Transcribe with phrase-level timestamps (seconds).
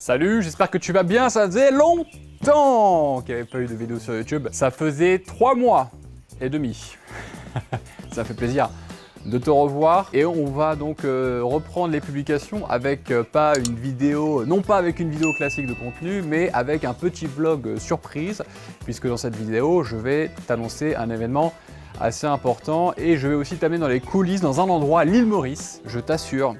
[0.00, 1.28] Salut, j'espère que tu vas bien.
[1.28, 4.46] Ça faisait longtemps qu'il n'y avait pas eu de vidéo sur YouTube.
[4.52, 5.90] Ça faisait trois mois
[6.40, 6.96] et demi.
[8.12, 8.70] Ça fait plaisir
[9.26, 13.74] de te revoir et on va donc euh, reprendre les publications avec euh, pas une
[13.74, 17.76] vidéo, non pas avec une vidéo classique de contenu, mais avec un petit vlog euh,
[17.80, 18.44] surprise,
[18.84, 21.52] puisque dans cette vidéo, je vais t'annoncer un événement
[22.00, 25.82] assez important et je vais aussi t'amener dans les coulisses dans un endroit, l'île Maurice.
[25.86, 26.54] Je t'assure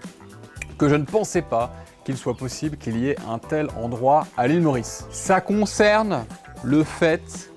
[0.77, 1.73] que je ne pensais pas
[2.09, 5.05] qu'il soit possible qu'il y ait un tel endroit à l'île Maurice.
[5.11, 6.25] Ça concerne
[6.65, 7.51] le fait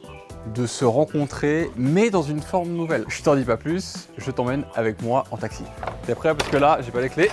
[0.53, 3.05] de se rencontrer, mais dans une forme nouvelle.
[3.07, 5.63] Je t'en dis pas plus, je t'emmène avec moi en taxi.
[6.05, 6.35] T'es prêt?
[6.35, 7.31] Parce que là, j'ai pas les clés.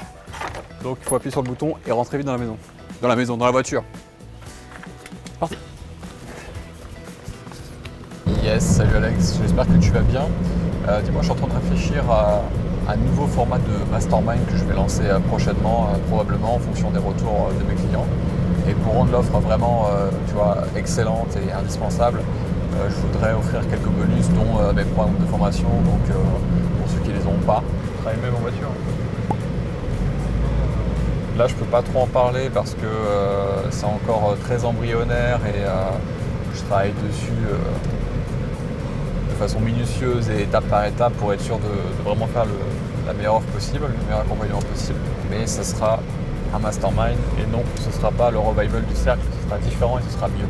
[0.85, 2.57] Donc il faut appuyer sur le bouton et rentrer vite dans la maison.
[3.03, 3.83] Dans la maison, dans la voiture.
[5.41, 5.57] Parti.
[8.45, 10.29] Yes, salut Alex, j'espère que tu vas bien.
[10.87, 12.43] Euh, Dis-moi, je suis en train de réfléchir à
[12.89, 16.91] un nouveau format de mastermind que je vais lancer euh, prochainement, euh, probablement en fonction
[16.91, 18.07] des retours euh, de mes clients.
[18.67, 19.87] Et pour rendre l'offre vraiment
[20.27, 22.21] tu vois, excellente et indispensable,
[22.87, 26.15] je voudrais offrir quelques bonus, dont mes programmes de formation, donc
[26.79, 27.63] pour ceux qui les ont pas.
[28.03, 28.69] Travaille même en voiture.
[31.39, 35.65] Là, je peux pas trop en parler parce que c'est encore très embryonnaire et
[36.55, 37.57] je travaille dessus de
[39.39, 42.45] façon minutieuse et étape par étape pour être sûr de, vraiment faire
[43.07, 44.99] la meilleure offre possible, le meilleur accompagnement possible.
[45.31, 46.01] Mais ce sera
[46.53, 50.03] un mastermind et non, ce sera pas le revival du cercle, ce sera différent et
[50.03, 50.49] ce sera mieux.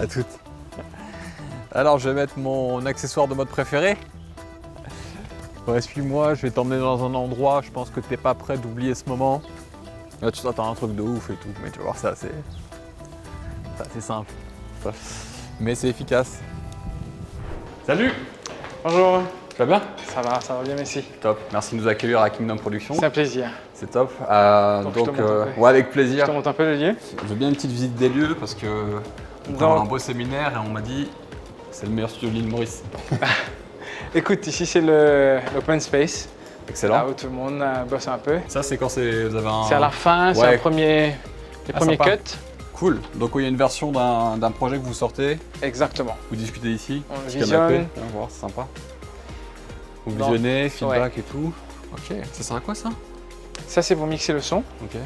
[0.00, 0.26] À toutes.
[1.70, 3.96] Alors, je vais mettre mon accessoire de mode préféré.
[5.66, 8.94] Ouais, suis-moi, je vais t'emmener dans un endroit, je pense que t'es pas prêt d'oublier
[8.94, 9.40] ce moment.
[10.20, 12.32] Là, tu t'attends un truc de ouf et tout, mais tu vas voir ça, c'est.
[13.78, 14.30] ça, C'est simple.
[15.60, 16.40] Mais c'est efficace.
[17.86, 18.12] Salut
[18.84, 19.82] Bonjour, Tu vas bien?
[20.12, 21.02] Ça va, ça va bien, merci.
[21.20, 22.94] Top, merci de nous accueillir à Kingdom Productions.
[22.98, 23.48] C'est un plaisir.
[23.74, 24.10] C'est top.
[24.28, 25.60] Euh, Donc, je te euh, peu.
[25.60, 26.26] ouais, avec Je plaisir.
[26.26, 26.96] te montre un peu le lieu.
[27.22, 28.66] Je veux bien une petite visite des lieux parce que
[29.48, 31.08] on avoir un beau séminaire et on m'a dit
[31.70, 32.82] c'est le meilleur studio de l'île Maurice.
[34.14, 37.08] Écoute, ici c'est le- l'open space, là Excellent.
[37.08, 38.38] où tout le monde euh, bosse un peu.
[38.48, 39.64] Ça c'est quand c'est vous avez un.
[39.68, 40.54] C'est à la fin, c'est Ouais.
[40.54, 41.14] un premier, les
[41.74, 42.36] Ah, premiers cuts.
[42.74, 43.00] Cool.
[43.14, 46.16] Donc il y a une version d'un projet que vous sortez, Exactement.
[46.30, 47.02] vous discutez ici.
[47.10, 47.48] On visionne.
[47.48, 48.66] canapé, on va voir, c'est sympa.
[50.04, 51.52] Vous visionnez, feedback et tout.
[51.92, 52.16] Ok.
[52.32, 52.90] Ça sert à quoi ça?
[53.66, 54.58] Ça c'est pour mixer le son.
[54.82, 54.96] Ok.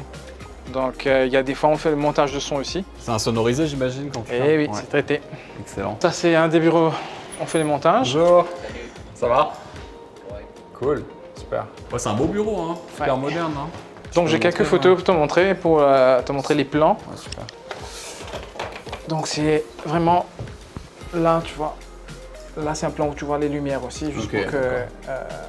[0.73, 2.83] Donc euh, il y a des fois on fait le montage de son aussi.
[2.99, 4.71] C'est un sonorisé j'imagine quand tu Et fais Eh oui, Ouais.
[4.73, 5.21] c'est traité.
[5.61, 5.97] Excellent.
[6.01, 6.91] Ça c'est un des bureaux,
[7.39, 8.13] on fait les montages.
[8.15, 8.45] Bonjour.
[9.19, 9.51] Ça va
[10.75, 11.03] Cool.
[11.35, 11.65] Super.
[11.91, 12.77] Ouais, c'est un beau bureau, hein.
[12.95, 13.19] Super Ouais.
[13.21, 13.67] moderne, hein.
[14.13, 16.97] Donc j'ai quelques photos pour te montrer, pour euh, te montrer les plans.
[17.09, 17.43] Ouais, super.
[19.07, 20.27] Donc c'est vraiment
[21.15, 21.75] là, tu vois.
[22.57, 24.85] Là, c'est un plan où tu vois les lumières aussi, juste pour que euh,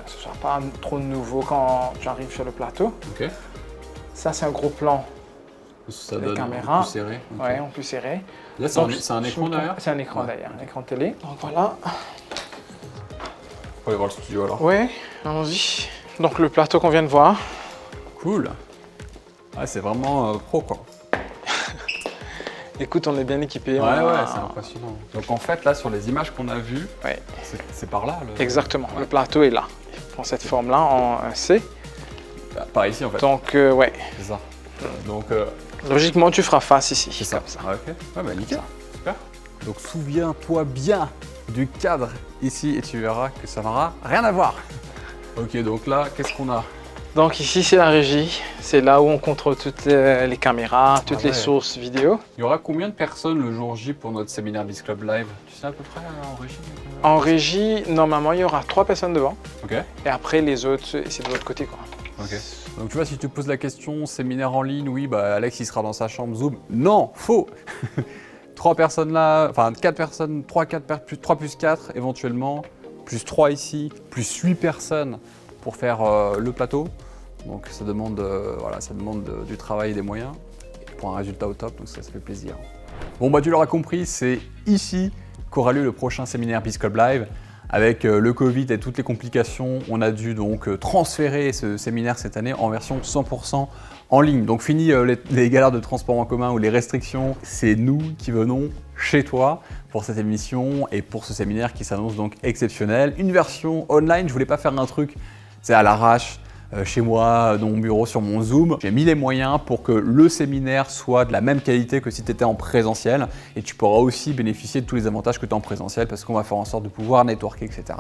[0.07, 2.93] ce soit pas trop nouveau quand tu arrives sur le plateau.
[3.11, 3.29] Ok.
[4.15, 5.05] Ça, c'est un gros plan,
[5.91, 6.81] Ça Les donne caméras.
[6.83, 7.21] plus serré.
[7.39, 8.21] ouais, en plus serré.
[8.59, 8.81] Là, c'est
[9.13, 10.27] un, écran derrière C'est un écran Ouais.
[10.27, 11.11] derrière, un écran télé.
[11.23, 11.77] Donc voilà.
[13.89, 14.61] Faut aller voir le studio alors.
[14.61, 14.91] Ouais,
[15.25, 15.89] allons-y.
[16.21, 17.39] Donc le plateau qu'on vient de voir.
[18.21, 18.51] Cool.
[19.57, 20.85] Ouais, c'est vraiment euh, pro quoi.
[22.81, 23.81] Écoute, on est bien équipé.
[23.81, 24.95] Ouais, a- ouais, c'est impressionnant.
[25.15, 27.19] Donc en fait, là, sur les images qu'on a vues, Ouais.
[27.73, 28.21] c'est- par là.
[28.37, 28.43] Le...
[28.43, 29.65] Exactement, le plateau est là.
[29.95, 31.63] Il prend cette forme-là en C.
[32.55, 33.21] Bah, Par ici en fait.
[33.23, 34.39] Donc, euh, ouais, C'est ça.
[35.07, 35.47] Donc, euh,
[35.89, 37.09] logiquement, tu feras face ici.
[37.11, 37.39] c'est ça.
[37.39, 37.61] comme ça.
[37.61, 37.95] Ouais, ok.
[38.19, 38.61] Ouais, bah nickel.
[38.93, 39.15] Super.
[39.65, 41.09] Donc souviens-toi bien
[41.49, 42.09] du cadre
[42.43, 44.55] ici et tu verras que ça n'aura rien à voir.
[45.37, 46.65] Ok, donc là, qu'est-ce qu'on a?
[47.15, 51.29] Donc ici c'est la régie, c'est là où on contrôle toutes les caméras, toutes Ah
[51.29, 52.21] les sources vidéo.
[52.37, 55.27] Il y aura combien de personnes le jour J pour notre séminaire Biz Club Live?
[55.49, 58.63] Tu sais à peu près euh, en régie euh En régie, normalement il y aura
[58.63, 59.73] trois personnes devant Ok.
[59.73, 61.79] et après les autres c'est de l'autre côté quoi.
[62.21, 62.37] Ok.
[62.79, 65.67] Donc tu vois, si tu poses la question, séminaire en ligne, oui, bah Alex il
[65.67, 66.57] sera dans sa chambre Zoom.
[66.71, 67.49] Non, faux
[68.59, 72.65] Trois personnes là, enfin quatre personnes, 3, 4, plus, 3 plus 4 éventuellement,
[73.05, 75.21] plus 3 ici, plus 8 personnes
[75.61, 76.89] pour faire euh, le plateau.
[77.47, 80.33] Donc ça demande, euh, voilà, ça demande du travail et des moyens
[80.97, 82.57] pour un résultat au top, donc ça, ça fait plaisir.
[83.21, 85.13] Bon bah tu l'auras compris, c'est ici
[85.53, 87.29] qu'aura lieu le prochain séminaire Club Live.
[87.71, 91.77] Avec euh, le Covid et toutes les complications, on a dû donc euh, transférer ce
[91.77, 93.69] séminaire cette année en version 100%
[94.09, 94.47] en ligne.
[94.47, 98.31] Donc fini euh, les, galères de transport en commun ou les restrictions, c'est nous qui
[98.31, 103.13] venons chez toi pour cette émission et pour ce séminaire qui s'annonce donc exceptionnel.
[103.19, 105.15] Une version online, je voulais pas faire un truc,
[105.61, 106.41] c'est à l'arrache,
[106.85, 108.77] chez moi, dans mon bureau, sur mon Zoom.
[108.81, 112.23] J'ai mis les moyens pour que le séminaire soit de la même qualité que si
[112.23, 113.29] tu étais en présentiel.
[113.57, 116.25] Et tu pourras aussi bénéficier de tous les avantages que tu as en présentiel parce
[116.25, 117.99] qu'on va faire en sorte de pouvoir networker, etc.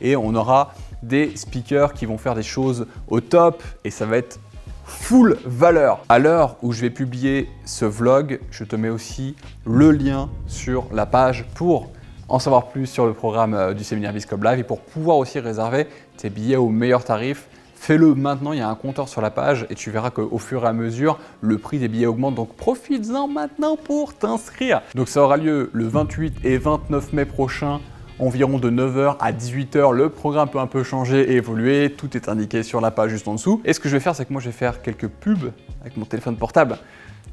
[0.00, 4.18] Et on aura des speakers qui vont faire des choses au top et ça va
[4.18, 4.38] être
[4.84, 6.02] full valeur.
[6.08, 10.86] À l'heure où je vais publier ce vlog, je te mets aussi le lien sur
[10.92, 11.90] la page pour
[12.28, 15.40] en savoir plus sur le programme euh, du séminaire Viscob Live et pour pouvoir aussi
[15.40, 17.48] réserver tes billets au meilleur tarif.
[17.82, 20.64] Fais-le maintenant, il y a un compteur sur la page et tu verras qu'au fur
[20.64, 22.34] et à mesure, le prix des billets augmente.
[22.34, 24.82] Donc profites-en maintenant pour t'inscrire.
[24.94, 27.80] Donc ça aura lieu le 28 et 29 mai prochain
[28.18, 29.94] environ de 9h à 18h.
[29.94, 31.90] Le programme peut un peu changer et évoluer.
[31.90, 33.62] Tout est indiqué sur la page juste en dessous.
[33.64, 35.50] Et ce que je vais faire, c'est que moi, je vais faire quelques pubs
[35.80, 36.76] avec mon téléphone portable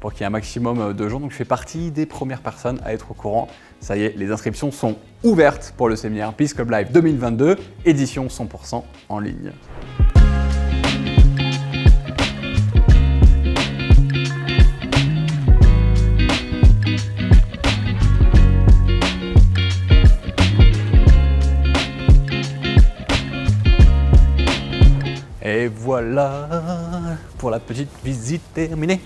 [0.00, 1.20] pour qu'il y ait un maximum de gens.
[1.20, 3.48] Donc, je fais partie des premières personnes à être au courant.
[3.80, 8.28] Ça y est, les inscriptions sont ouvertes pour le séminaire Peace Club Live 2022, édition
[8.28, 9.52] 100% en ligne.
[26.00, 26.48] Voilà
[27.38, 29.00] pour la petite visite terminée.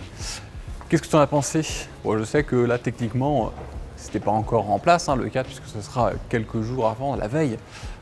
[0.89, 1.63] Qu'est-ce que tu en as pensé?
[2.05, 3.51] Bon, Je sais que là, techniquement,
[3.97, 7.29] c'était pas encore en place hein, le cas, puisque ce sera quelques jours avant, la
[7.29, 7.57] veille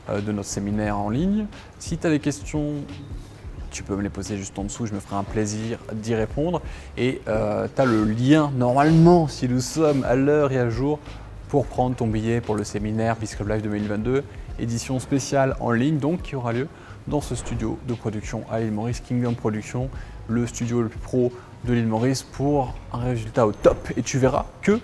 [0.09, 1.45] euh, de notre séminaire en ligne.
[1.79, 2.73] Si tu as des questions,
[3.69, 6.61] tu peux me les poser juste en dessous, je me ferai un plaisir d'y répondre.
[6.97, 10.99] Et euh, tu as le lien, normalement, si nous sommes à l'heure et à jour,
[11.47, 14.23] pour prendre ton billet pour le séminaire Biscuit Live 2022,
[14.61, 16.67] édition spéciale en ligne, donc qui aura lieu
[17.07, 19.89] dans ce studio de production à l'île Maurice, Kingdom Production,
[20.27, 21.31] le studio le plus pro
[21.65, 23.91] de l'île Maurice pour un résultat au top.
[23.97, 24.79] Et tu verras que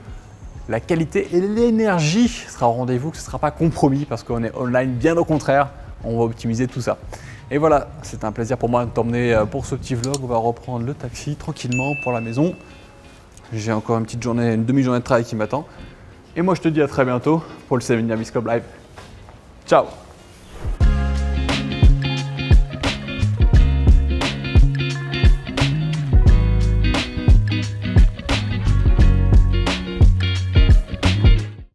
[0.70, 4.44] la qualité et l'énergie sera au rendez-vous, que ce ne sera pas compromis parce qu'on
[4.44, 5.70] est online, bien au contraire,
[6.04, 6.98] on va optimiser tout ça.
[7.50, 10.18] Et voilà, c'est un plaisir pour moi de t'emmener euh, pour ce petit vlog.
[10.22, 12.54] On va reprendre le taxi tranquillement pour la maison.
[13.54, 15.66] J'ai encore une petite journée, une demi-journée de travail qui m'attend.
[16.36, 18.64] Et moi, je te dis à très bientôt pour le séminaire Biscope Live.
[19.68, 20.07] Ciao